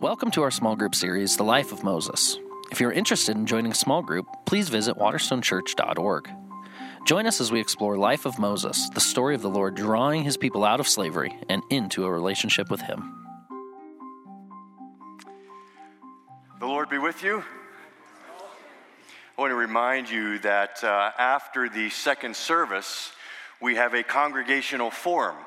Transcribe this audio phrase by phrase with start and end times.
[0.00, 2.38] Welcome to our small group series, The Life of Moses.
[2.70, 6.30] If you're interested in joining a small group, please visit waterstonechurch.org.
[7.04, 10.36] Join us as we explore Life of Moses, the story of the Lord drawing his
[10.36, 13.26] people out of slavery and into a relationship with him.
[16.60, 17.42] The Lord be with you.
[19.36, 23.10] I want to remind you that uh, after the second service,
[23.60, 25.38] we have a congregational forum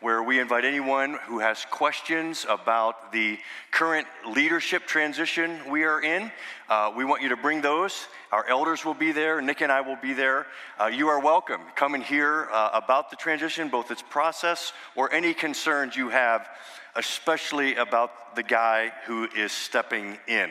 [0.00, 3.36] where we invite anyone who has questions about the
[3.72, 6.30] current leadership transition we are in.
[6.68, 8.06] Uh, we want you to bring those.
[8.30, 9.40] Our elders will be there.
[9.40, 10.46] Nick and I will be there.
[10.78, 11.60] Uh, you are welcome.
[11.74, 16.48] Come and hear uh, about the transition, both its process or any concerns you have,
[16.94, 20.50] especially about the guy who is stepping in.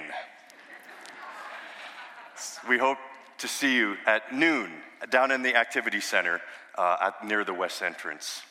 [2.68, 2.98] We hope
[3.38, 4.72] to see you at noon
[5.10, 6.42] down in the activity center
[6.78, 8.42] uh, at, near the west entrance.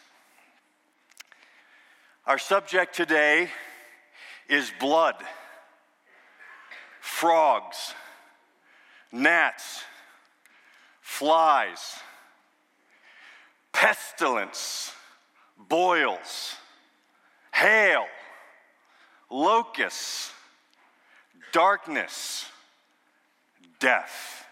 [2.27, 3.51] Our subject today
[4.49, 5.15] is blood,
[7.01, 7.95] frogs,
[9.13, 9.85] gnats,
[11.01, 12.01] flies,
[13.73, 14.93] pestilence,
[15.69, 16.57] boils,
[17.55, 18.07] hail,
[19.31, 20.33] locusts,
[21.53, 22.45] darkness,
[23.79, 24.45] death.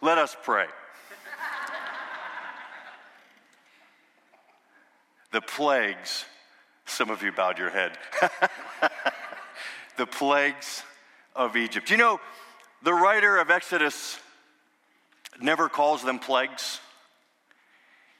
[0.00, 0.66] Let us pray.
[5.32, 6.24] The plagues,
[6.84, 7.98] some of you bowed your head.
[9.96, 10.82] the plagues
[11.34, 11.90] of Egypt.
[11.90, 12.20] You know,
[12.82, 14.18] the writer of Exodus
[15.40, 16.80] never calls them plagues,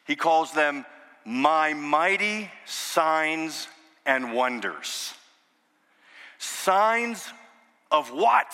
[0.06, 0.84] he calls them
[1.24, 3.68] my mighty signs
[4.04, 5.12] and wonders.
[6.38, 7.26] Signs
[7.90, 8.52] of what?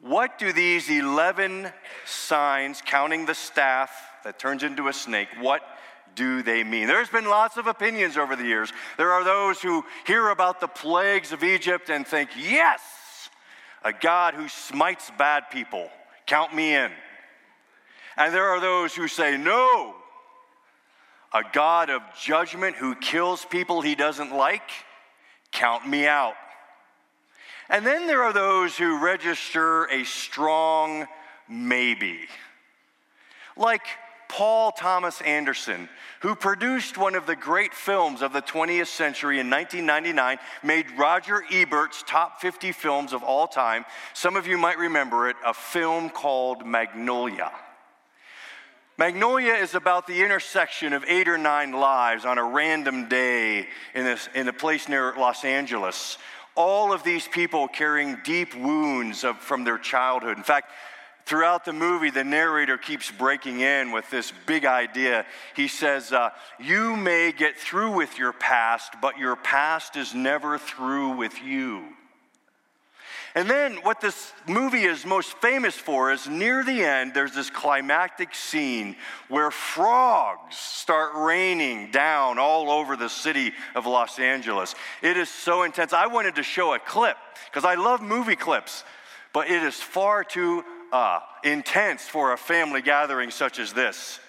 [0.00, 1.70] What do these 11
[2.04, 3.90] signs, counting the staff
[4.24, 5.62] that turns into a snake, what
[6.18, 6.88] do they mean?
[6.88, 8.72] There's been lots of opinions over the years.
[8.96, 12.80] There are those who hear about the plagues of Egypt and think, yes,
[13.84, 15.88] a God who smites bad people.
[16.26, 16.90] Count me in.
[18.16, 19.94] And there are those who say, no,
[21.32, 24.68] a God of judgment who kills people he doesn't like.
[25.52, 26.34] Count me out.
[27.68, 31.06] And then there are those who register a strong
[31.48, 32.18] maybe.
[33.56, 33.86] Like
[34.28, 35.88] Paul Thomas Anderson,
[36.20, 41.42] who produced one of the great films of the 20th century in 1999, made Roger
[41.50, 43.84] Ebert's top 50 films of all time.
[44.12, 47.50] Some of you might remember it, a film called Magnolia.
[48.98, 54.04] Magnolia is about the intersection of eight or nine lives on a random day in,
[54.04, 56.18] this, in a place near Los Angeles.
[56.56, 60.36] All of these people carrying deep wounds of, from their childhood.
[60.36, 60.72] In fact,
[61.28, 65.26] Throughout the movie, the narrator keeps breaking in with this big idea.
[65.54, 70.56] He says, uh, You may get through with your past, but your past is never
[70.56, 71.84] through with you.
[73.34, 77.50] And then, what this movie is most famous for is near the end, there's this
[77.50, 78.96] climactic scene
[79.28, 84.74] where frogs start raining down all over the city of Los Angeles.
[85.02, 85.92] It is so intense.
[85.92, 87.18] I wanted to show a clip
[87.50, 88.82] because I love movie clips,
[89.34, 94.20] but it is far too uh, intense for a family gathering such as this.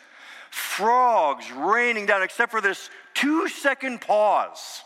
[0.52, 4.84] Frogs raining down, except for this two second pause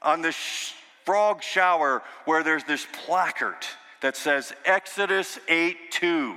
[0.00, 0.72] on the sh-
[1.04, 3.56] frog shower where there's this placard
[4.00, 6.34] that says Exodus 8 2.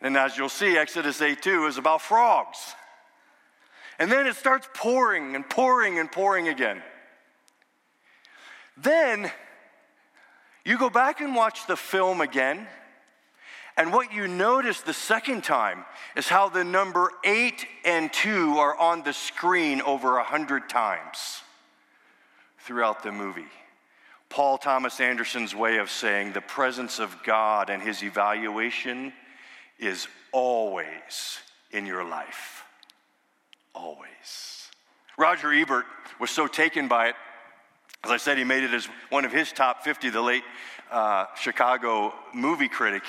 [0.00, 2.58] And as you'll see, Exodus 8 2 is about frogs.
[3.98, 6.82] And then it starts pouring and pouring and pouring again.
[8.76, 9.30] Then
[10.64, 12.66] you go back and watch the film again
[13.76, 15.84] and what you notice the second time
[16.16, 21.42] is how the number eight and two are on the screen over a hundred times
[22.60, 23.48] throughout the movie.
[24.28, 29.12] Paul Thomas Anderson's way of saying the presence of God and his evaluation
[29.78, 31.38] is always
[31.72, 32.64] in your life.
[33.74, 34.70] Always.
[35.18, 35.84] Roger Ebert
[36.20, 37.14] was so taken by it.
[38.04, 40.44] As I said, he made it as one of his top 50, the late
[40.90, 43.02] uh, Chicago movie critic.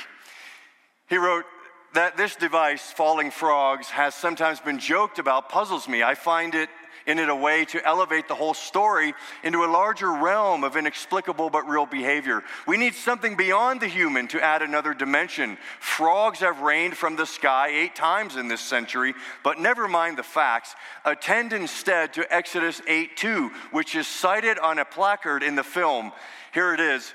[1.08, 1.46] He wrote
[1.94, 6.04] that this device, Falling Frogs, has sometimes been joked about, puzzles me.
[6.04, 6.70] I find it
[7.06, 9.14] in it a way to elevate the whole story
[9.44, 12.44] into a larger realm of inexplicable but real behavior.
[12.68, 15.58] We need something beyond the human to add another dimension.
[15.80, 19.14] Frogs have rained from the sky eight times in this century,
[19.44, 20.76] but never mind the facts.
[21.06, 26.12] Attend instead to Exodus 8 2, which is cited on a placard in the film.
[26.54, 27.14] Here it is.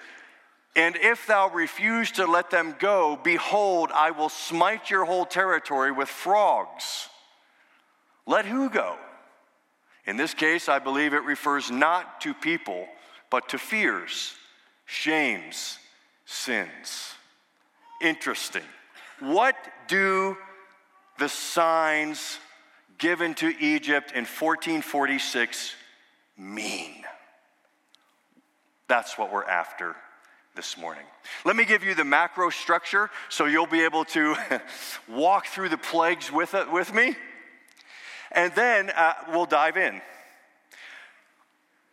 [0.76, 5.90] And if thou refuse to let them go, behold, I will smite your whole territory
[5.90, 7.08] with frogs.
[8.26, 8.96] Let who go?
[10.06, 12.86] In this case, I believe it refers not to people,
[13.30, 14.34] but to fears,
[14.86, 15.78] shames,
[16.24, 17.14] sins.
[18.00, 18.62] Interesting.
[19.18, 19.56] What
[19.88, 20.36] do
[21.18, 22.38] the signs
[22.98, 25.74] given to Egypt in 1446
[26.38, 27.04] mean?
[28.88, 29.96] That's what we're after
[30.54, 31.04] this morning.
[31.44, 34.36] Let me give you the macro structure so you'll be able to
[35.08, 37.16] walk through the plagues with, it, with me.
[38.32, 40.00] And then uh, we'll dive in.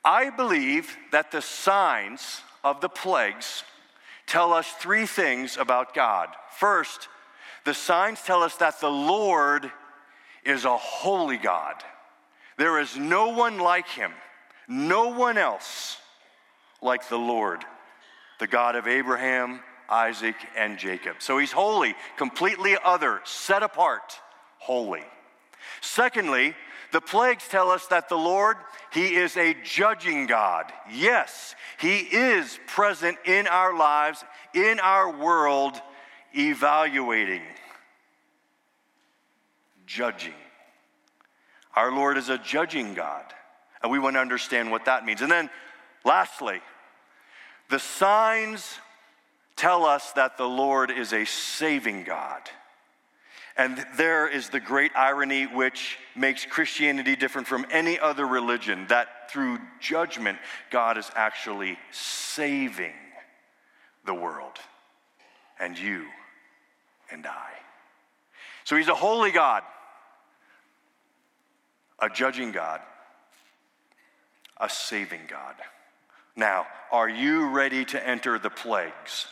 [0.03, 3.63] I believe that the signs of the plagues
[4.25, 6.29] tell us three things about God.
[6.51, 7.09] First,
[7.65, 9.71] the signs tell us that the Lord
[10.45, 11.75] is a holy God.
[12.57, 14.11] There is no one like him,
[14.67, 15.97] no one else
[16.81, 17.65] like the Lord,
[18.39, 21.17] the God of Abraham, Isaac, and Jacob.
[21.19, 24.19] So he's holy, completely other, set apart,
[24.59, 25.03] holy.
[25.81, 26.55] Secondly,
[26.91, 28.57] the plagues tell us that the Lord,
[28.93, 30.71] He is a judging God.
[30.91, 34.23] Yes, He is present in our lives,
[34.53, 35.73] in our world,
[36.33, 37.41] evaluating,
[39.85, 40.33] judging.
[41.75, 43.25] Our Lord is a judging God,
[43.83, 45.21] and we want to understand what that means.
[45.21, 45.49] And then,
[46.05, 46.61] lastly,
[47.69, 48.79] the signs
[49.55, 52.41] tell us that the Lord is a saving God.
[53.57, 59.31] And there is the great irony which makes Christianity different from any other religion that
[59.31, 60.37] through judgment,
[60.69, 62.93] God is actually saving
[64.05, 64.59] the world
[65.59, 66.05] and you
[67.11, 67.49] and I.
[68.63, 69.63] So he's a holy God,
[71.99, 72.79] a judging God,
[74.57, 75.55] a saving God.
[76.37, 79.25] Now, are you ready to enter the plagues?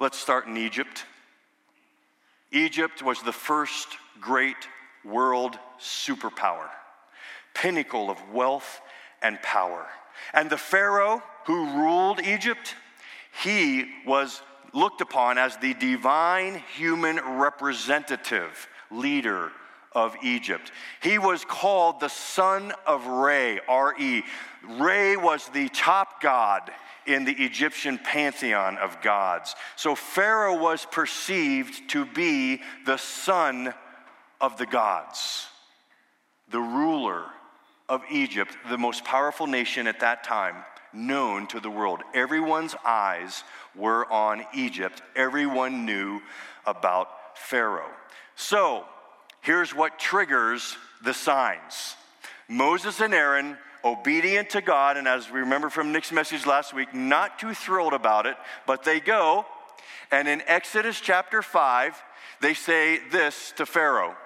[0.00, 1.04] Let's start in Egypt.
[2.50, 3.86] Egypt was the first
[4.20, 4.56] great
[5.04, 6.68] world superpower,
[7.54, 8.80] pinnacle of wealth
[9.22, 9.86] and power.
[10.34, 12.74] And the Pharaoh who ruled Egypt,
[13.44, 14.42] he was
[14.74, 19.52] looked upon as the divine human representative leader
[19.96, 20.70] of Egypt.
[21.02, 24.22] He was called the son of Re, R E.
[24.62, 26.70] Re was the top god
[27.06, 29.54] in the Egyptian pantheon of gods.
[29.74, 33.72] So Pharaoh was perceived to be the son
[34.38, 35.46] of the gods,
[36.50, 37.24] the ruler
[37.88, 40.56] of Egypt, the most powerful nation at that time
[40.92, 42.02] known to the world.
[42.12, 43.44] Everyone's eyes
[43.74, 46.20] were on Egypt, everyone knew
[46.66, 47.90] about Pharaoh.
[48.34, 48.84] So,
[49.46, 51.96] here's what triggers the signs
[52.48, 56.92] Moses and Aaron obedient to God, and as we remember from Nick's message last week,
[56.92, 59.46] not too thrilled about it, but they go,
[60.10, 62.02] and in Exodus chapter 5,
[62.40, 64.16] they say this to Pharaoh.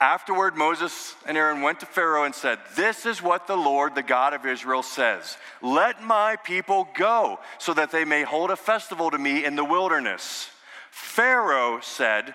[0.00, 4.02] Afterward, Moses and Aaron went to Pharaoh and said, This is what the Lord, the
[4.02, 9.10] God of Israel, says Let my people go, so that they may hold a festival
[9.10, 10.50] to me in the wilderness.
[10.90, 12.34] Pharaoh said,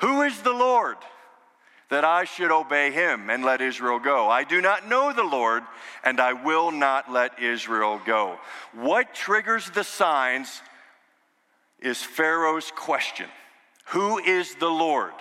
[0.00, 0.96] Who is the Lord?
[1.88, 4.28] that I should obey him and let Israel go.
[4.28, 5.62] I do not know the Lord,
[6.02, 8.38] and I will not let Israel go.
[8.72, 10.62] What triggers the signs
[11.80, 13.28] is Pharaoh's question
[13.86, 15.12] Who is the Lord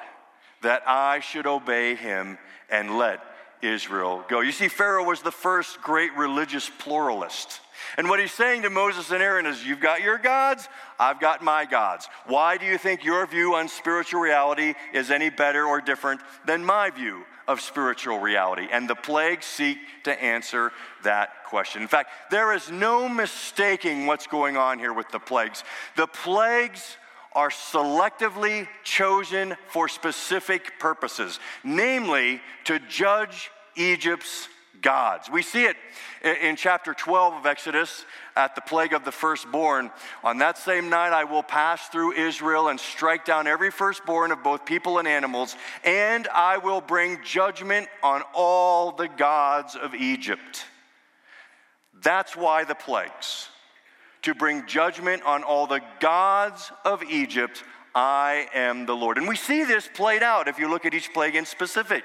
[0.61, 3.21] that I should obey him and let
[3.61, 4.39] Israel go?
[4.39, 7.59] You see, Pharaoh was the first great religious pluralist.
[7.97, 10.67] And what he's saying to Moses and Aaron is, You've got your gods,
[10.99, 12.07] I've got my gods.
[12.25, 16.63] Why do you think your view on spiritual reality is any better or different than
[16.65, 18.67] my view of spiritual reality?
[18.71, 20.71] And the plagues seek to answer
[21.03, 21.81] that question.
[21.81, 25.63] In fact, there is no mistaking what's going on here with the plagues.
[25.95, 26.97] The plagues
[27.33, 34.47] are selectively chosen for specific purposes, namely to judge Egypt's
[34.81, 35.29] gods.
[35.29, 35.75] We see it
[36.41, 38.05] in chapter 12 of Exodus
[38.35, 39.91] at the plague of the firstborn.
[40.23, 44.43] On that same night, I will pass through Israel and strike down every firstborn of
[44.43, 50.65] both people and animals, and I will bring judgment on all the gods of Egypt.
[52.01, 53.47] That's why the plagues.
[54.23, 57.63] To bring judgment on all the gods of Egypt,
[57.93, 59.17] I am the Lord.
[59.17, 62.03] And we see this played out if you look at each plague in specific.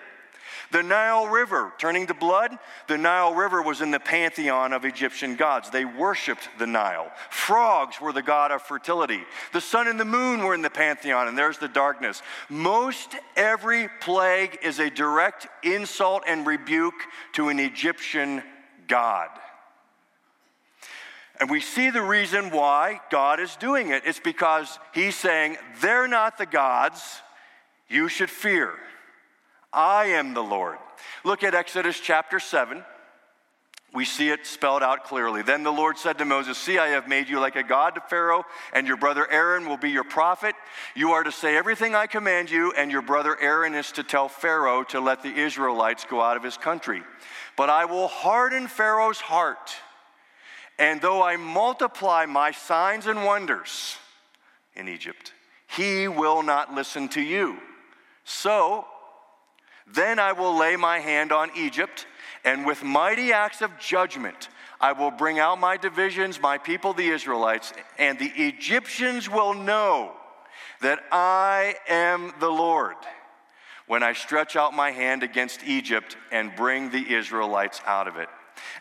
[0.73, 5.35] The Nile River turning to blood, the Nile River was in the pantheon of Egyptian
[5.35, 5.71] gods.
[5.71, 7.11] They worshiped the Nile.
[7.29, 9.23] Frogs were the god of fertility.
[9.53, 12.23] The sun and the moon were in the pantheon, and there's the darkness.
[12.49, 16.95] Most every plague is a direct insult and rebuke
[17.33, 18.43] to an Egyptian
[18.87, 19.31] god.
[21.41, 24.03] And we see the reason why God is doing it.
[24.05, 27.23] It's because He's saying, They're not the gods
[27.89, 28.75] you should fear.
[29.73, 30.79] I am the Lord.
[31.25, 32.85] Look at Exodus chapter 7.
[33.93, 35.43] We see it spelled out clearly.
[35.43, 38.01] Then the Lord said to Moses, See, I have made you like a god to
[38.01, 40.55] Pharaoh, and your brother Aaron will be your prophet.
[40.95, 44.29] You are to say everything I command you, and your brother Aaron is to tell
[44.29, 47.03] Pharaoh to let the Israelites go out of his country.
[47.57, 49.75] But I will harden Pharaoh's heart,
[50.79, 53.97] and though I multiply my signs and wonders
[54.77, 55.33] in Egypt,
[55.67, 57.59] he will not listen to you.
[58.25, 58.87] So
[59.95, 62.07] then I will lay my hand on Egypt
[62.45, 64.49] and with mighty acts of judgment,
[64.81, 70.13] I will bring out my divisions, my people, the Israelites, and the Egyptians will know
[70.81, 72.97] that I am the Lord
[73.87, 78.29] when I stretch out my hand against Egypt and bring the Israelites out of it.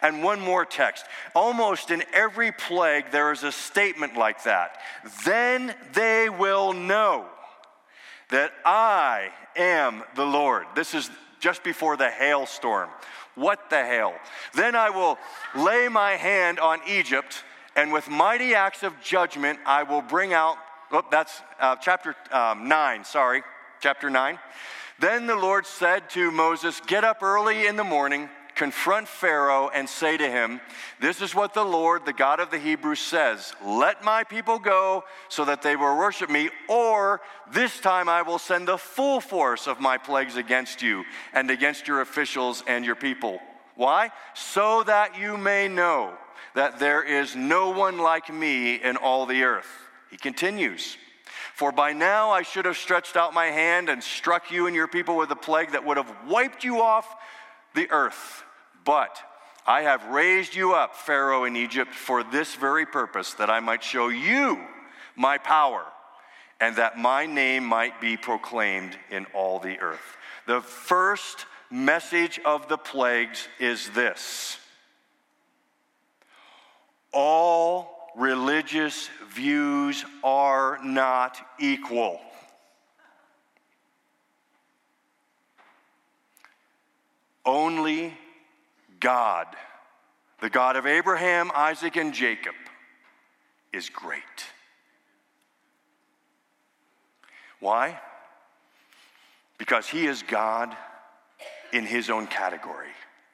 [0.01, 1.05] And one more text.
[1.35, 4.77] Almost in every plague, there is a statement like that.
[5.25, 7.25] Then they will know
[8.29, 10.65] that I am the Lord.
[10.75, 12.89] This is just before the hailstorm.
[13.35, 14.13] What the hail?
[14.53, 15.17] Then I will
[15.55, 17.43] lay my hand on Egypt,
[17.75, 20.57] and with mighty acts of judgment, I will bring out.
[20.91, 23.43] Oh, that's uh, chapter um, 9, sorry,
[23.79, 24.39] chapter 9.
[24.99, 29.87] Then the Lord said to Moses, Get up early in the morning confront Pharaoh and
[29.87, 30.59] say to him,
[30.99, 35.05] This is what the Lord, the God of the Hebrews, says Let my people go
[35.29, 37.21] so that they will worship me, or
[37.53, 41.87] this time I will send the full force of my plagues against you and against
[41.87, 43.39] your officials and your people.
[43.75, 44.11] Why?
[44.35, 46.11] So that you may know
[46.53, 49.69] that there is no one like me in all the earth.
[50.11, 50.97] He continues.
[51.55, 54.89] For by now I should have stretched out my hand and struck you and your
[54.89, 57.15] people with a plague that would have wiped you off
[57.73, 58.43] the earth.
[58.89, 59.21] But
[59.67, 63.83] I have raised you up, Pharaoh in Egypt, for this very purpose, that I might
[63.83, 64.59] show you
[65.15, 65.85] my power,
[66.59, 70.17] and that my name might be proclaimed in all the earth.
[70.47, 74.57] The first message of the plagues is this
[77.13, 82.19] all religious views are not equal.
[87.45, 88.17] Only
[88.99, 89.47] God,
[90.41, 92.55] the God of Abraham, Isaac, and Jacob,
[93.71, 94.21] is great.
[97.59, 97.99] Why?
[99.57, 100.75] Because he is God
[101.73, 102.87] in his own category.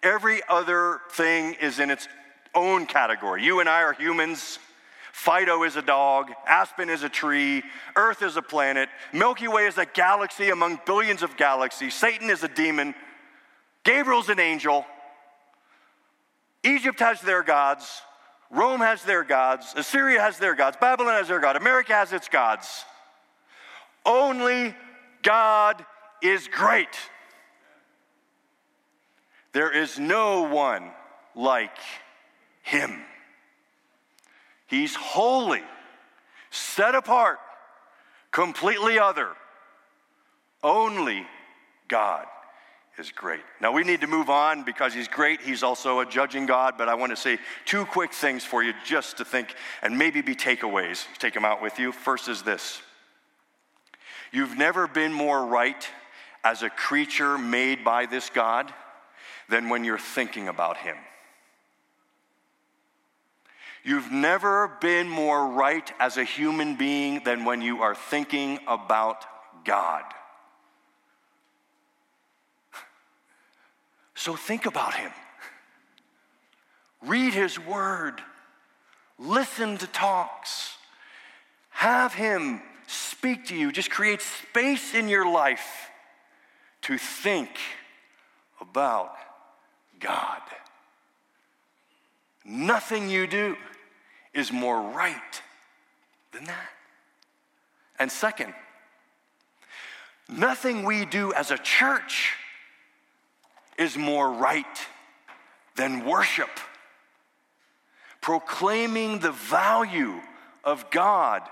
[0.03, 2.07] Every other thing is in its
[2.53, 3.43] own category.
[3.43, 4.59] You and I are humans.
[5.11, 7.63] Fido is a dog, Aspen is a tree,
[7.95, 12.43] Earth is a planet, Milky Way is a galaxy among billions of galaxies, Satan is
[12.43, 12.93] a demon,
[13.85, 14.85] Gabriel's an angel.
[16.65, 18.01] Egypt has their gods,
[18.49, 22.27] Rome has their gods, Assyria has their gods, Babylon has their God, America has its
[22.27, 22.83] gods.
[24.05, 24.75] Only
[25.21, 25.85] God
[26.21, 26.97] is great.
[29.53, 30.91] There is no one
[31.35, 31.77] like
[32.63, 33.01] him.
[34.67, 35.63] He's holy,
[36.49, 37.39] set apart,
[38.31, 39.29] completely other.
[40.63, 41.25] Only
[41.87, 42.25] God
[42.97, 43.41] is great.
[43.61, 45.41] Now, we need to move on because he's great.
[45.41, 48.73] He's also a judging God, but I want to say two quick things for you
[48.85, 51.05] just to think and maybe be takeaways.
[51.19, 51.91] Take them out with you.
[51.91, 52.81] First is this
[54.31, 55.87] You've never been more right
[56.43, 58.73] as a creature made by this God
[59.49, 60.97] than when you're thinking about him.
[63.83, 69.23] You've never been more right as a human being than when you are thinking about
[69.63, 70.03] God.
[74.15, 75.11] So think about him.
[77.05, 78.21] Read his word.
[79.19, 80.77] Listen to talks.
[81.69, 83.71] Have him speak to you.
[83.71, 85.89] Just create space in your life
[86.83, 87.49] to think
[88.61, 89.13] about
[89.99, 90.41] God.
[92.45, 93.57] Nothing you do
[94.33, 95.41] is more right
[96.31, 96.69] than that.
[97.97, 98.53] And second,
[100.29, 102.33] nothing we do as a church
[103.77, 104.65] is more right
[105.75, 106.49] than worship.
[108.21, 110.19] Proclaiming the value
[110.63, 111.43] of God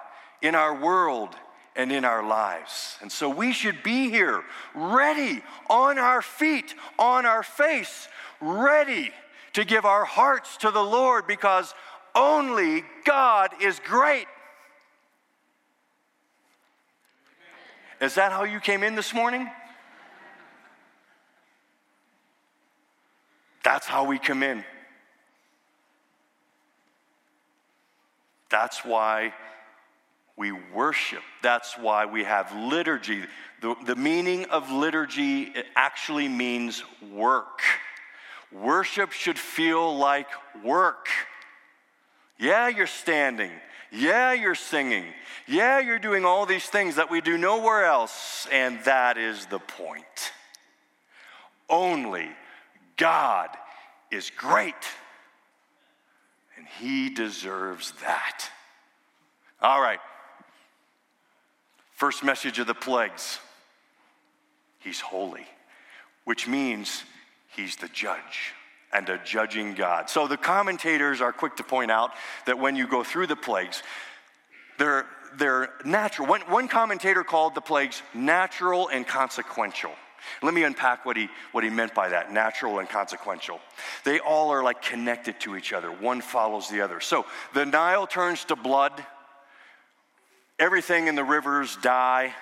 [0.41, 1.35] in our world
[1.75, 2.97] and in our lives.
[3.01, 8.07] And so we should be here, ready, on our feet, on our face,
[8.41, 9.11] ready
[9.53, 11.73] to give our hearts to the Lord because
[12.15, 14.27] only God is great.
[18.01, 19.49] Is that how you came in this morning?
[23.63, 24.63] That's how we come in.
[28.49, 29.33] That's why
[30.35, 31.23] we worship.
[31.41, 33.23] That's why we have liturgy.
[33.61, 37.61] The, the meaning of liturgy it actually means work.
[38.51, 40.27] Worship should feel like
[40.63, 41.07] work.
[42.37, 43.51] Yeah, you're standing.
[43.91, 45.05] Yeah, you're singing.
[45.47, 49.59] Yeah, you're doing all these things that we do nowhere else, and that is the
[49.59, 50.33] point.
[51.69, 52.29] Only
[53.03, 53.49] God
[54.11, 54.73] is great,
[56.55, 58.49] and He deserves that.
[59.61, 59.99] All right.
[61.95, 63.39] First message of the plagues
[64.79, 65.45] He's holy,
[66.23, 67.03] which means
[67.53, 68.53] He's the judge
[68.93, 70.09] and a judging God.
[70.09, 72.11] So the commentators are quick to point out
[72.45, 73.83] that when you go through the plagues,
[74.79, 75.05] they're,
[75.37, 76.29] they're natural.
[76.29, 79.91] One, one commentator called the plagues natural and consequential.
[80.41, 83.59] Let me unpack what he, what he meant by that natural and consequential.
[84.03, 86.99] They all are like connected to each other, one follows the other.
[86.99, 89.03] So the Nile turns to blood,
[90.59, 92.33] everything in the rivers die.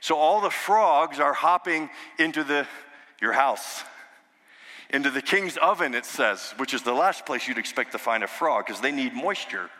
[0.00, 2.66] So all the frogs are hopping into the,
[3.20, 3.84] your house
[4.92, 8.22] into the king's oven, it says, which is the last place you'd expect to find
[8.22, 9.70] a frog because they need moisture.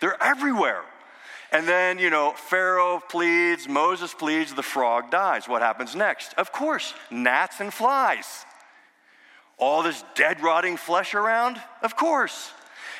[0.00, 0.82] They're everywhere.
[1.54, 5.48] And then, you know, Pharaoh pleads, Moses pleads, the frog dies.
[5.48, 6.34] What happens next?
[6.34, 8.44] Of course, gnats and flies.
[9.56, 11.60] All this dead, rotting flesh around?
[11.80, 12.50] Of course.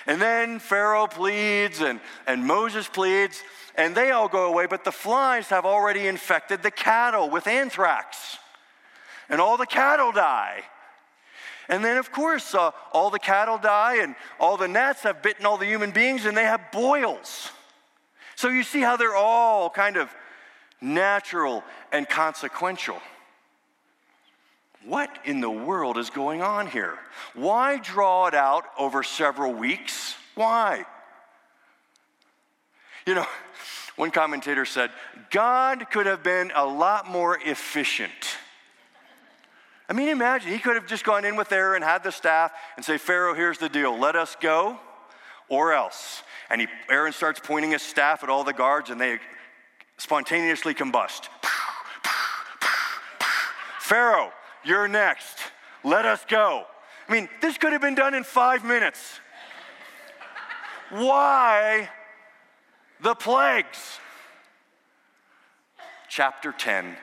[0.07, 3.43] And then Pharaoh pleads and, and Moses pleads,
[3.75, 8.39] and they all go away, but the flies have already infected the cattle with anthrax.
[9.29, 10.63] And all the cattle die.
[11.69, 15.45] And then, of course, uh, all the cattle die and all the gnats have bitten
[15.45, 17.51] all the human beings and they have boils.
[18.37, 20.15] So you see how they're all kind of
[20.81, 21.63] natural
[21.93, 23.01] and consequential.
[24.85, 26.99] What in the world is going on here?
[27.35, 30.15] Why draw it out over several weeks?
[30.35, 30.85] Why?
[33.07, 33.27] You know,
[33.97, 34.91] one commentator said,
[35.31, 38.37] God could have been a lot more efficient
[39.89, 42.85] I mean, imagine he could have just gone in with Aaron, had the staff, and
[42.85, 43.99] say, Pharaoh, here's the deal.
[43.99, 44.79] Let us go,
[45.49, 46.23] or else.
[46.51, 49.19] And he, Aaron starts pointing his staff at all the guards, and they
[49.99, 51.29] spontaneously combust.
[53.81, 54.33] Pharaoh,
[54.65, 55.39] you're next.
[55.83, 56.65] Let us go.
[57.09, 59.21] I mean, this could have been done in five minutes.
[60.91, 61.89] Why
[63.01, 63.99] the plagues?
[66.09, 66.97] Chapter 10,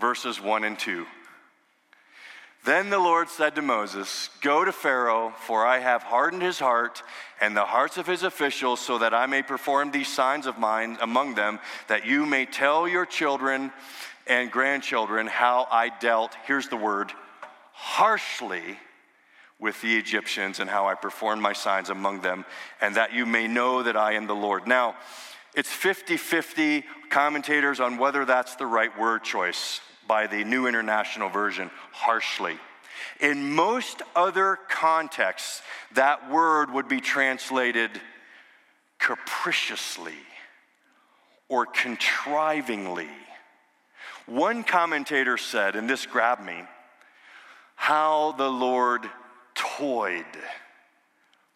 [0.00, 1.06] verses 1 and 2.
[2.66, 7.00] Then the Lord said to Moses, Go to Pharaoh, for I have hardened his heart
[7.40, 10.98] and the hearts of his officials, so that I may perform these signs of mine
[11.00, 13.70] among them, that you may tell your children
[14.26, 17.12] and grandchildren how I dealt, here's the word,
[17.72, 18.80] harshly
[19.60, 22.44] with the Egyptians and how I performed my signs among them,
[22.80, 24.66] and that you may know that I am the Lord.
[24.66, 24.96] Now,
[25.54, 31.28] it's 50 50 commentators on whether that's the right word choice by the New International
[31.28, 32.58] Version, harshly.
[33.20, 35.62] In most other contexts,
[35.94, 37.90] that word would be translated
[38.98, 40.14] capriciously
[41.48, 43.08] or contrivingly.
[44.26, 46.62] One commentator said, and this grabbed me,
[47.76, 49.08] how the Lord
[49.54, 50.24] toyed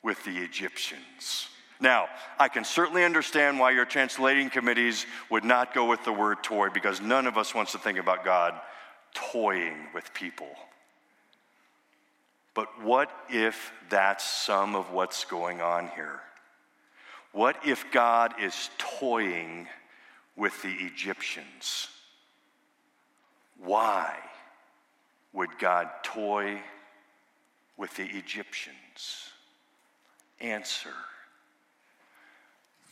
[0.03, 1.49] with the Egyptians.
[1.81, 6.43] Now, I can certainly understand why your translating committees would not go with the word
[6.43, 8.55] toy because none of us wants to think about God
[9.15, 10.51] toying with people.
[12.53, 16.21] But what if that's some of what's going on here?
[17.33, 19.67] What if God is toying
[20.37, 21.89] with the Egyptians?
[23.63, 24.15] Why
[25.33, 26.61] would God toy
[27.77, 29.31] with the Egyptians?
[30.41, 30.91] Answer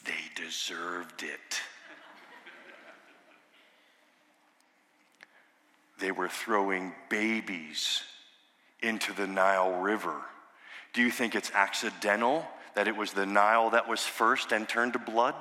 [0.08, 1.60] they deserved it.
[6.00, 8.02] They were throwing babies
[8.80, 10.14] into the Nile River.
[10.92, 14.94] Do you think it's accidental that it was the Nile that was first and turned
[14.94, 15.34] to blood?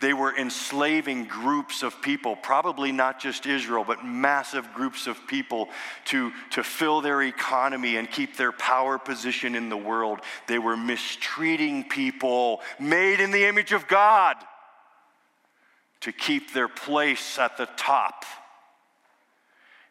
[0.00, 5.68] They were enslaving groups of people, probably not just Israel, but massive groups of people
[6.06, 10.20] to, to fill their economy and keep their power position in the world.
[10.46, 14.36] They were mistreating people made in the image of God
[16.02, 18.24] to keep their place at the top.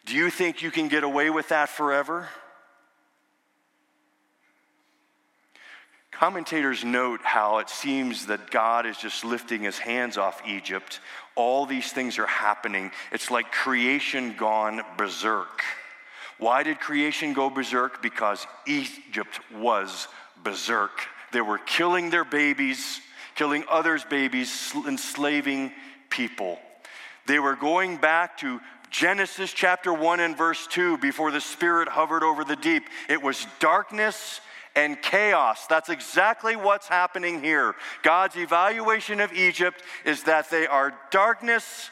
[0.06, 2.30] Do you think you can get away with that forever?
[6.20, 11.00] Commentators note how it seems that God is just lifting his hands off Egypt.
[11.36, 12.90] All these things are happening.
[13.12, 15.62] It's like creation gone berserk.
[16.40, 18.02] Why did creation go berserk?
[18.02, 20.08] Because Egypt was
[20.44, 21.02] berserk.
[21.34, 23.00] They were killing their babies.
[23.36, 25.72] killing others' babies, enslaving
[26.10, 26.58] people.
[27.28, 32.24] They were going back to Genesis chapter 1 and verse 2 before the Spirit hovered
[32.24, 32.84] over the deep.
[33.08, 34.42] It was darkness
[34.78, 35.66] and chaos.
[35.66, 37.76] That's exactly what's happening here.
[38.04, 41.90] God's evaluation of Egypt is that they are darkness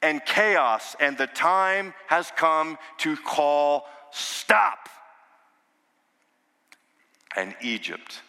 [0.00, 4.88] and chaos, and the time has come to call stop.
[7.36, 8.22] And Egypt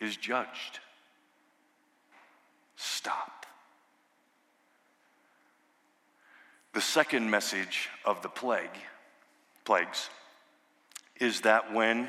[0.00, 0.78] is judged.
[2.76, 3.46] Stop.
[6.72, 8.78] The second message of the plague,
[9.64, 10.08] plagues,
[11.20, 12.08] is that when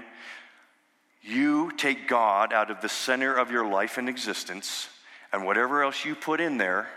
[1.25, 4.87] you take God out of the center of your life and existence,
[5.33, 6.87] and whatever else you put in there,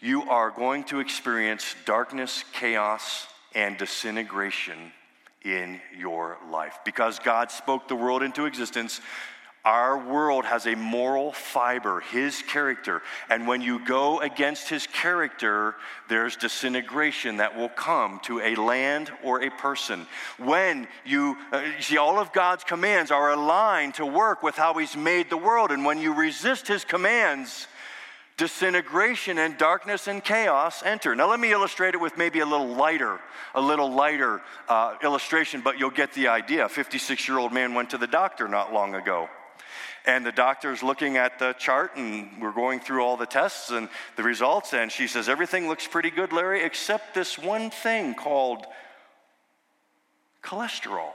[0.00, 4.92] you are going to experience darkness, chaos, and disintegration
[5.44, 6.78] in your life.
[6.84, 9.00] Because God spoke the world into existence,
[9.68, 13.02] our world has a moral fiber, his character.
[13.28, 15.74] And when you go against his character,
[16.08, 20.06] there's disintegration that will come to a land or a person.
[20.38, 24.72] When you, uh, you see, all of God's commands are aligned to work with how
[24.72, 25.70] he's made the world.
[25.70, 27.66] And when you resist his commands,
[28.38, 31.14] disintegration and darkness and chaos enter.
[31.14, 33.20] Now, let me illustrate it with maybe a little lighter,
[33.54, 36.64] a little lighter uh, illustration, but you'll get the idea.
[36.64, 39.28] A 56 year old man went to the doctor not long ago.
[40.08, 43.90] And the doctor's looking at the chart, and we're going through all the tests and
[44.16, 44.72] the results.
[44.72, 48.64] And she says, Everything looks pretty good, Larry, except this one thing called
[50.42, 51.10] cholesterol.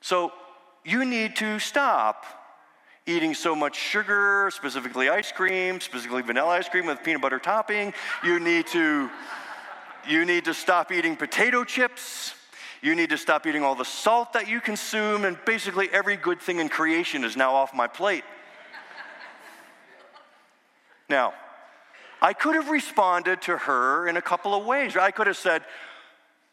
[0.00, 0.32] So
[0.84, 2.24] you need to stop
[3.04, 7.92] eating so much sugar, specifically ice cream, specifically vanilla ice cream with peanut butter topping.
[8.22, 9.10] You need to,
[10.06, 12.36] you need to stop eating potato chips.
[12.84, 16.38] You need to stop eating all the salt that you consume, and basically every good
[16.38, 18.24] thing in creation is now off my plate.
[21.08, 21.32] now,
[22.20, 24.98] I could have responded to her in a couple of ways.
[24.98, 25.62] I could have said,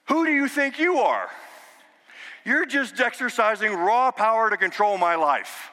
[0.06, 1.30] Who do you think you are?
[2.46, 5.70] You're just exercising raw power to control my life.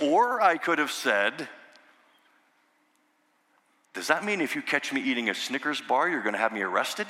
[0.00, 1.46] Or I could have said,
[3.92, 6.54] Does that mean if you catch me eating a Snickers bar, you're going to have
[6.54, 7.06] me arrested?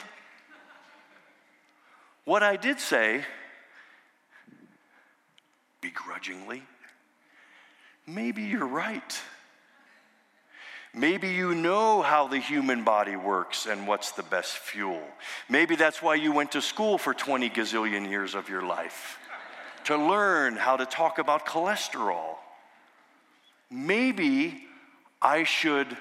[2.28, 3.24] What I did say,
[5.80, 6.62] begrudgingly,
[8.06, 9.18] maybe you're right.
[10.92, 15.00] Maybe you know how the human body works and what's the best fuel.
[15.48, 19.18] Maybe that's why you went to school for 20 gazillion years of your life
[19.84, 22.34] to learn how to talk about cholesterol.
[23.70, 24.66] Maybe
[25.22, 25.96] I should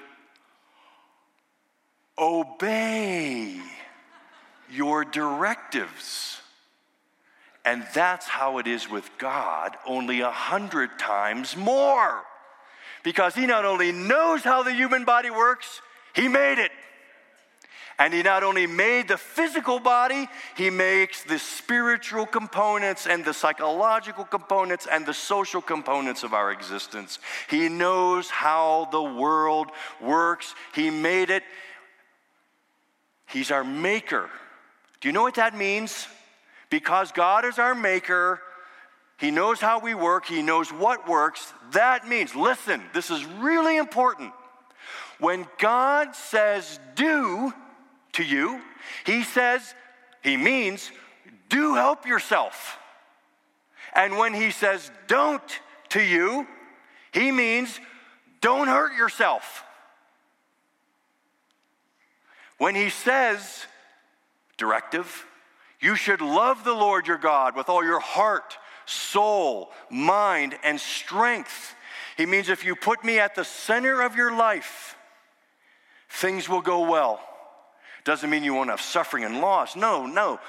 [2.18, 3.62] obey
[4.70, 6.40] your directives.
[7.64, 12.22] And that's how it is with God, only a hundred times more.
[13.02, 15.80] Because He not only knows how the human body works,
[16.14, 16.70] He made it.
[17.98, 23.34] And He not only made the physical body, He makes the spiritual components and the
[23.34, 27.18] psychological components and the social components of our existence.
[27.50, 30.54] He knows how the world works.
[30.74, 31.42] He made it.
[33.26, 34.30] He's our maker.
[35.00, 36.06] Do you know what that means?
[36.70, 38.40] Because God is our maker,
[39.18, 41.52] He knows how we work, He knows what works.
[41.72, 44.32] That means, listen, this is really important.
[45.18, 47.52] When God says do
[48.12, 48.60] to you,
[49.06, 49.74] He says,
[50.22, 50.90] He means
[51.48, 52.78] do help yourself.
[53.94, 56.46] And when He says don't to you,
[57.12, 57.80] He means
[58.40, 59.64] don't hurt yourself.
[62.58, 63.66] When He says
[64.58, 65.24] directive.
[65.80, 71.74] You should love the Lord your God with all your heart, soul, mind, and strength.
[72.16, 74.96] He means if you put me at the center of your life,
[76.10, 77.20] things will go well.
[78.04, 79.76] Doesn't mean you won't have suffering and loss.
[79.76, 80.40] No, no.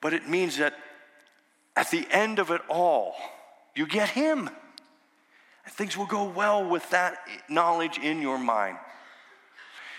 [0.00, 0.74] But it means that
[1.76, 3.14] at the end of it all,
[3.76, 4.48] you get Him.
[5.64, 8.78] And things will go well with that knowledge in your mind.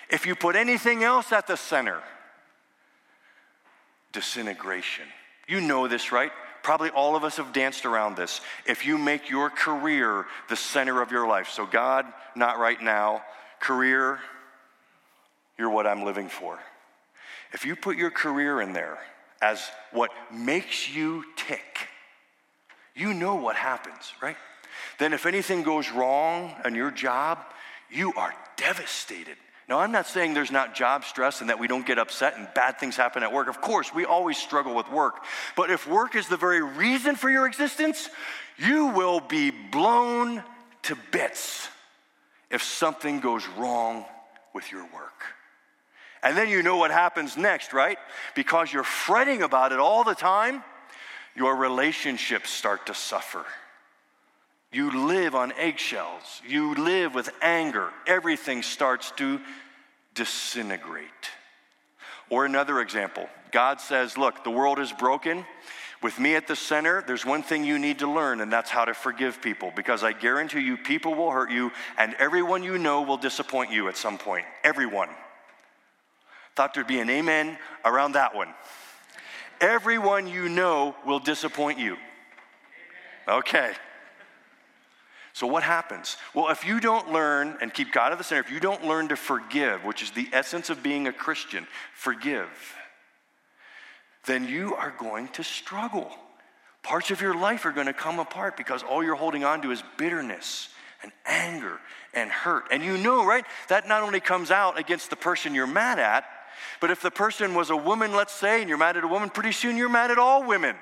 [0.09, 2.01] If you put anything else at the center,
[4.11, 5.05] disintegration.
[5.47, 6.31] You know this, right?
[6.63, 8.41] Probably all of us have danced around this.
[8.65, 13.23] If you make your career the center of your life, so God, not right now,
[13.59, 14.19] career,
[15.57, 16.59] you're what I'm living for.
[17.53, 18.97] If you put your career in there
[19.41, 21.87] as what makes you tick,
[22.95, 24.37] you know what happens, right?
[24.99, 27.39] Then if anything goes wrong on your job,
[27.89, 29.37] you are devastated
[29.69, 32.47] Now, I'm not saying there's not job stress and that we don't get upset and
[32.53, 33.47] bad things happen at work.
[33.47, 35.23] Of course, we always struggle with work.
[35.55, 38.09] But if work is the very reason for your existence,
[38.57, 40.43] you will be blown
[40.83, 41.69] to bits
[42.49, 44.05] if something goes wrong
[44.53, 45.23] with your work.
[46.23, 47.97] And then you know what happens next, right?
[48.35, 50.63] Because you're fretting about it all the time,
[51.35, 53.45] your relationships start to suffer.
[54.71, 56.41] You live on eggshells.
[56.47, 57.89] You live with anger.
[58.07, 59.41] Everything starts to
[60.13, 61.07] disintegrate.
[62.29, 65.45] Or another example God says, Look, the world is broken.
[66.01, 68.85] With me at the center, there's one thing you need to learn, and that's how
[68.85, 69.71] to forgive people.
[69.75, 73.87] Because I guarantee you, people will hurt you, and everyone you know will disappoint you
[73.87, 74.45] at some point.
[74.63, 75.09] Everyone.
[76.55, 78.47] Thought there'd be an amen around that one.
[79.59, 81.97] Everyone you know will disappoint you.
[83.27, 83.73] Okay.
[85.41, 86.17] So, what happens?
[86.35, 89.07] Well, if you don't learn and keep God at the center, if you don't learn
[89.07, 92.75] to forgive, which is the essence of being a Christian, forgive,
[94.27, 96.11] then you are going to struggle.
[96.83, 99.71] Parts of your life are going to come apart because all you're holding on to
[99.71, 100.69] is bitterness
[101.01, 101.79] and anger
[102.13, 102.65] and hurt.
[102.69, 103.45] And you know, right?
[103.69, 106.23] That not only comes out against the person you're mad at,
[106.79, 109.31] but if the person was a woman, let's say, and you're mad at a woman,
[109.31, 110.75] pretty soon you're mad at all women.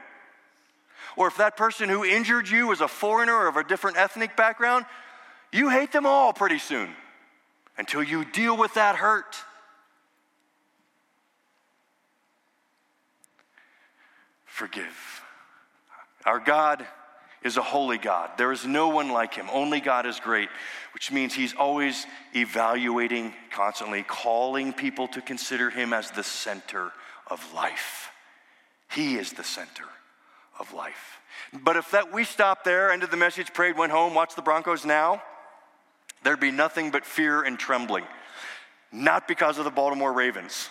[1.16, 4.36] Or if that person who injured you was a foreigner or of a different ethnic
[4.36, 4.86] background,
[5.52, 6.90] you hate them all pretty soon
[7.78, 9.36] until you deal with that hurt.
[14.46, 15.22] Forgive.
[16.26, 16.86] Our God
[17.44, 18.32] is a holy God.
[18.38, 19.48] There is no one like him.
[19.52, 20.50] Only God is great,
[20.94, 26.92] which means he's always evaluating, constantly calling people to consider him as the center
[27.28, 28.12] of life.
[28.92, 29.86] He is the center
[30.60, 31.20] of life.
[31.54, 34.86] But if that we stopped there, ended the message, prayed, went home, watched the Broncos
[34.86, 35.22] now,
[36.24, 38.06] there'd be nothing but fear and trembling.
[38.92, 40.70] Not because of the Baltimore Ravens.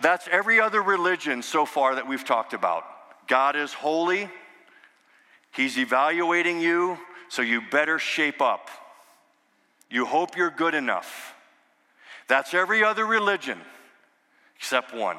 [0.00, 2.84] That's every other religion so far that we've talked about.
[3.28, 4.28] God is holy,
[5.52, 8.68] He's evaluating you, so you better shape up.
[9.90, 11.34] You hope you're good enough.
[12.28, 13.58] That's every other religion
[14.56, 15.16] except one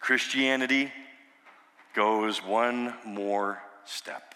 [0.00, 0.92] Christianity
[1.94, 4.34] goes one more step.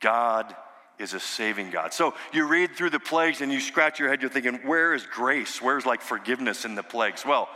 [0.00, 0.54] God
[0.98, 1.92] is a saving God.
[1.92, 5.06] So you read through the plagues and you scratch your head, you're thinking, where is
[5.06, 5.60] grace?
[5.60, 7.24] Where's like forgiveness in the plagues?
[7.26, 7.48] Well,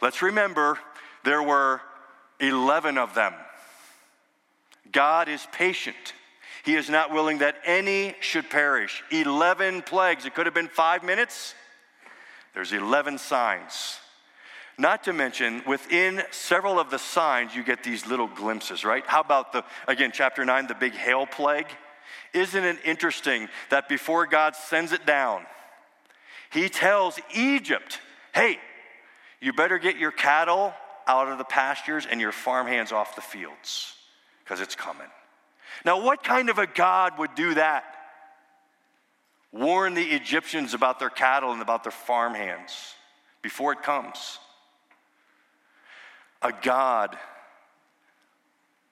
[0.00, 0.78] let's remember
[1.24, 1.80] there were
[2.40, 3.34] 11 of them.
[4.92, 5.96] God is patient.
[6.64, 9.02] He is not willing that any should perish.
[9.10, 10.24] 11 plagues.
[10.24, 11.54] It could have been five minutes.
[12.54, 13.98] There's 11 signs.
[14.76, 19.06] Not to mention, within several of the signs, you get these little glimpses, right?
[19.06, 21.68] How about the, again, chapter 9, the big hail plague?
[22.32, 25.46] Isn't it interesting that before God sends it down,
[26.50, 28.00] he tells Egypt,
[28.34, 28.58] hey,
[29.40, 30.74] you better get your cattle
[31.06, 33.94] out of the pastures and your farmhands off the fields
[34.42, 35.06] because it's coming.
[35.84, 37.84] Now, what kind of a God would do that?
[39.52, 42.94] Warn the Egyptians about their cattle and about their farmhands
[43.42, 44.38] before it comes
[46.44, 47.16] a God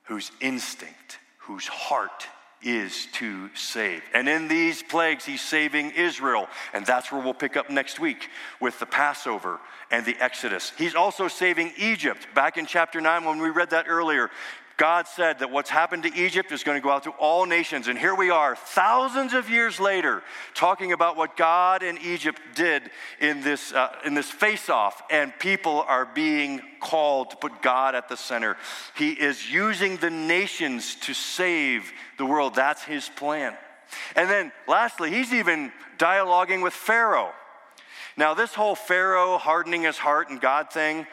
[0.05, 2.27] whose instinct, whose heart
[2.63, 4.03] is to save.
[4.15, 6.49] And in these plagues, he's saving Israel.
[6.73, 8.29] And that's where we'll pick up next week
[8.61, 9.59] with the Passover
[9.91, 10.73] and the Exodus.
[10.79, 12.27] He's also saving Egypt.
[12.35, 14.31] Back in chapter 9, when we read that earlier,
[14.77, 17.89] God said that what's happened to Egypt is going to go out to all nations.
[17.89, 20.23] And here we are, thousands of years later,
[20.55, 25.03] talking about what God and Egypt did in this, uh, in this face off.
[25.11, 28.57] And people are being called to put God at the center.
[28.97, 32.55] He is using the nations to save the world.
[32.55, 33.57] That's his plan.
[34.17, 37.33] And then lastly, he's even dialoguing with Pharaoh.
[38.17, 41.07] Now, this whole Pharaoh hardening his heart and God thing,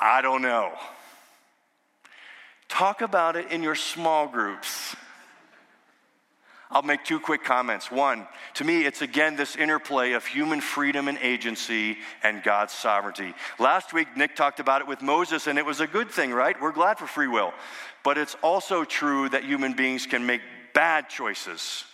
[0.00, 0.72] I don't know.
[2.68, 4.94] Talk about it in your small groups.
[6.70, 7.90] I'll make two quick comments.
[7.90, 13.32] One, to me, it's again this interplay of human freedom and agency and God's sovereignty.
[13.58, 16.60] Last week, Nick talked about it with Moses, and it was a good thing, right?
[16.60, 17.54] We're glad for free will.
[18.04, 20.42] But it's also true that human beings can make
[20.74, 21.84] bad choices.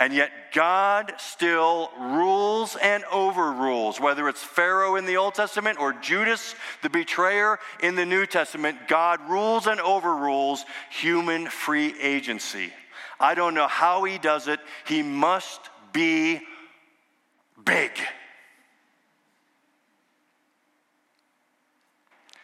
[0.00, 5.92] And yet, God still rules and overrules, whether it's Pharaoh in the Old Testament or
[5.92, 8.88] Judas, the betrayer in the New Testament.
[8.88, 12.72] God rules and overrules human free agency.
[13.20, 14.60] I don't know how he does it.
[14.86, 15.60] He must
[15.92, 16.40] be
[17.62, 17.90] big.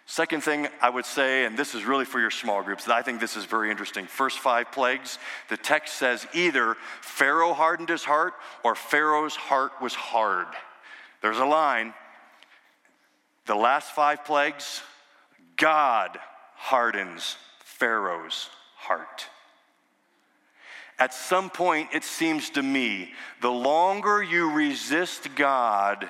[0.09, 3.19] Second thing I would say, and this is really for your small groups, I think
[3.19, 4.07] this is very interesting.
[4.07, 9.95] First five plagues, the text says either Pharaoh hardened his heart or Pharaoh's heart was
[9.95, 10.47] hard.
[11.23, 11.93] There's a line.
[13.47, 14.81] The last five plagues,
[15.57, 16.19] God
[16.55, 19.27] hardens Pharaoh's heart.
[20.99, 26.09] At some point, it seems to me, the longer you resist God,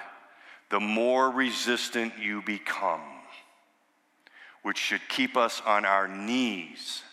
[0.69, 3.01] the more resistant you become,
[4.67, 7.05] which should keep us on our knees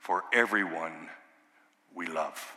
[0.00, 1.08] for everyone
[1.94, 2.56] we love.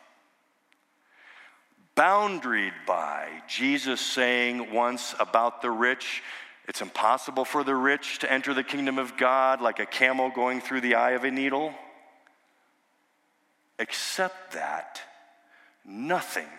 [1.96, 6.24] Boundaried by Jesus saying once about the rich,
[6.68, 10.62] it's impossible for the rich to enter the kingdom of God like a camel going
[10.62, 11.72] through the eye of a needle.
[13.78, 15.00] Except that
[15.86, 16.50] nothing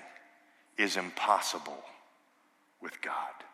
[0.79, 1.83] is impossible
[2.81, 3.46] with God.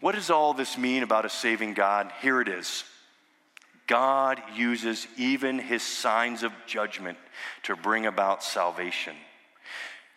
[0.00, 2.12] What does all this mean about a saving God?
[2.20, 2.84] Here it is.
[3.86, 7.18] God uses even his signs of judgment
[7.62, 9.14] to bring about salvation.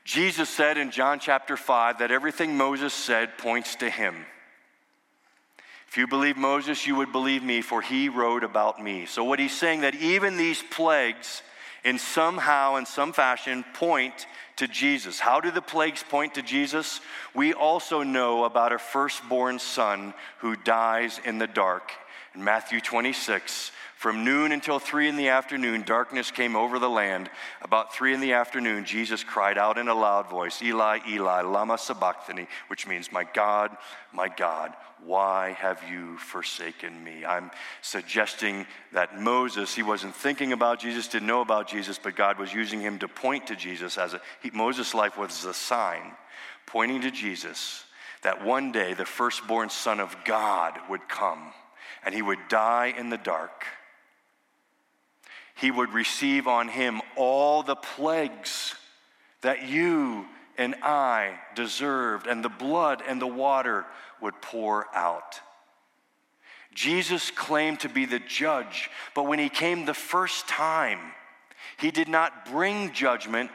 [0.04, 4.26] Jesus said in John chapter 5 that everything Moses said points to him.
[5.88, 9.06] If you believe Moses, you would believe me, for he wrote about me.
[9.06, 11.42] So, what he's saying that even these plagues,
[11.84, 14.28] in somehow, in some fashion, point
[14.60, 15.20] to Jesus.
[15.20, 17.02] How do the plagues point to Jesus?
[17.34, 21.92] We also know about a firstborn son who dies in the dark.
[22.36, 27.30] In Matthew 26, from noon until three in the afternoon, darkness came over the land.
[27.62, 31.78] About three in the afternoon, Jesus cried out in a loud voice, Eli, Eli, Lama
[31.78, 33.76] Sabachthani, which means, My God,
[34.14, 37.26] my God, why have you forsaken me?
[37.26, 42.40] I'm suggesting that Moses, he wasn't thinking about Jesus, didn't know about Jesus, but God
[42.40, 46.14] was using him to point to Jesus as a, he, Moses' life was a sign
[46.66, 47.84] pointing to Jesus
[48.22, 51.52] that one day the firstborn son of God would come
[52.06, 53.66] and he would die in the dark
[55.60, 58.76] he would receive on him all the plagues
[59.42, 60.26] that you
[60.58, 63.86] and I deserved, and the blood and the water
[64.22, 65.40] would pour out.
[66.74, 71.00] Jesus claimed to be the judge, but when he came the first time,
[71.78, 73.52] he did not bring judgment,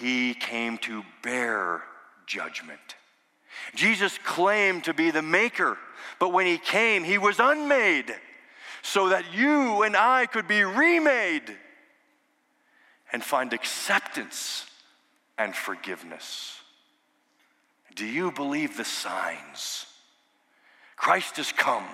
[0.00, 1.82] he came to bear
[2.26, 2.80] judgment.
[3.74, 5.78] Jesus claimed to be the maker,
[6.18, 8.14] but when he came, he was unmade
[8.86, 11.56] so that you and I could be remade
[13.12, 14.64] and find acceptance
[15.36, 16.60] and forgiveness.
[17.96, 19.86] Do you believe the signs?
[20.94, 21.84] Christ has come.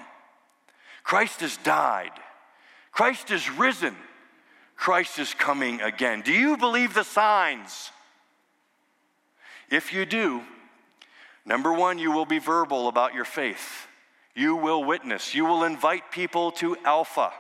[1.02, 2.12] Christ has died.
[2.90, 3.96] Christ is risen.
[4.76, 6.20] Christ is coming again.
[6.20, 7.90] Do you believe the signs?
[9.70, 10.42] If you do,
[11.46, 13.86] number one, you will be verbal about your faith.
[14.34, 15.34] You will witness.
[15.34, 17.32] You will invite people to Alpha.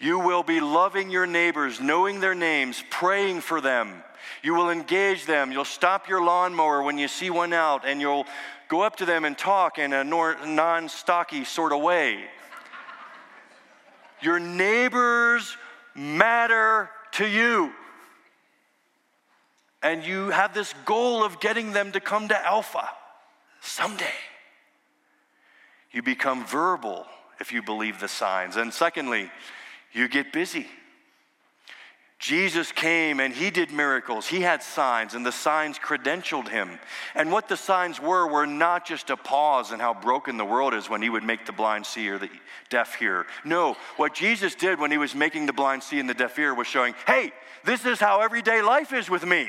[0.00, 4.02] You will be loving your neighbors, knowing their names, praying for them.
[4.42, 5.50] You will engage them.
[5.50, 8.26] You'll stop your lawnmower when you see one out, and you'll
[8.68, 12.20] go up to them and talk in a non stocky sort of way.
[14.20, 15.56] Your neighbors
[15.94, 17.72] matter to you.
[19.82, 22.88] And you have this goal of getting them to come to Alpha
[23.60, 24.06] someday.
[25.98, 27.06] You become verbal
[27.40, 28.54] if you believe the signs.
[28.54, 29.32] And secondly,
[29.92, 30.68] you get busy.
[32.20, 34.28] Jesus came and he did miracles.
[34.28, 36.78] He had signs, and the signs credentialed him.
[37.16, 40.72] And what the signs were were not just a pause in how broken the world
[40.72, 42.30] is when he would make the blind see or the
[42.70, 43.26] deaf hear.
[43.44, 46.54] No, what Jesus did when he was making the blind see and the deaf hear
[46.54, 47.32] was showing, hey,
[47.64, 49.48] this is how everyday life is with me.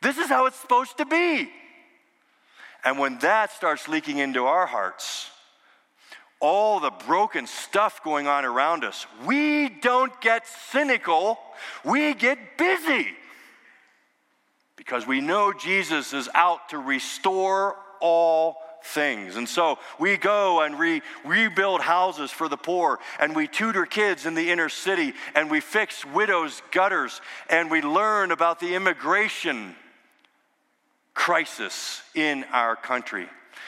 [0.00, 1.50] This is how it's supposed to be.
[2.84, 5.30] And when that starts leaking into our hearts,
[6.40, 11.38] all the broken stuff going on around us, we don't get cynical,
[11.84, 13.08] we get busy.
[14.76, 19.36] Because we know Jesus is out to restore all things.
[19.36, 24.24] And so we go and re- rebuild houses for the poor, and we tutor kids
[24.24, 29.76] in the inner city, and we fix widows' gutters, and we learn about the immigration
[31.20, 33.24] crisis in our country.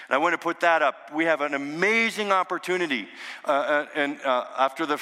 [0.09, 1.15] And I want to put that up.
[1.15, 3.07] We have an amazing opportunity.
[3.45, 4.99] Uh, uh, and uh, after the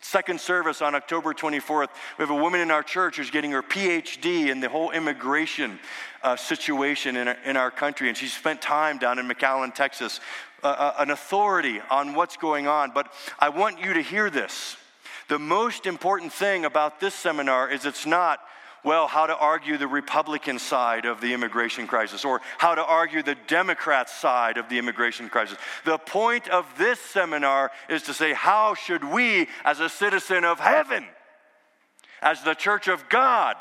[0.00, 3.64] second service on October 24th, we have a woman in our church who's getting her
[3.64, 5.80] PhD in the whole immigration
[6.22, 8.06] uh, situation in our, in our country.
[8.06, 10.20] And she spent time down in McAllen, Texas,
[10.62, 12.92] uh, uh, an authority on what's going on.
[12.94, 14.76] But I want you to hear this.
[15.26, 18.38] The most important thing about this seminar is it's not
[18.84, 23.22] well, how to argue the Republican side of the immigration crisis or how to argue
[23.22, 25.58] the Democrat side of the immigration crisis.
[25.84, 30.60] The point of this seminar is to say, how should we, as a citizen of
[30.60, 31.06] heaven,
[32.22, 33.56] as the church of God,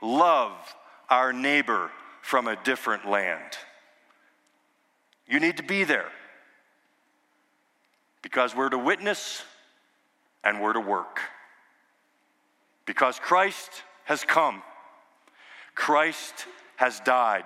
[0.00, 0.52] love
[1.08, 1.90] our neighbor
[2.22, 3.58] from a different land.
[5.28, 6.08] You need to be there
[8.22, 9.42] because we're to witness
[10.44, 11.20] and we're to work.
[12.86, 13.70] Because Christ
[14.04, 14.62] has come,
[15.74, 16.46] Christ
[16.76, 17.44] has died,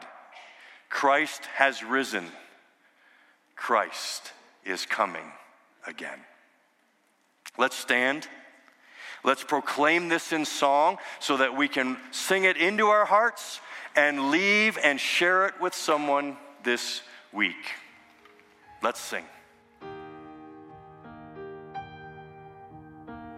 [0.88, 2.26] Christ has risen,
[3.54, 4.32] Christ
[4.64, 5.32] is coming
[5.86, 6.18] again.
[7.58, 8.28] Let's stand.
[9.24, 13.60] Let's proclaim this in song so that we can sing it into our hearts
[13.96, 17.02] and leave and share it with someone this
[17.32, 17.56] week.
[18.82, 19.24] Let's sing.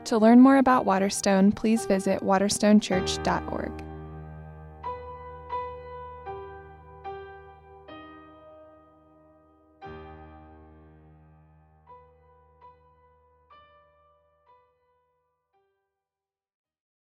[0.09, 3.88] To learn more about Waterstone, please visit waterstonechurch.org.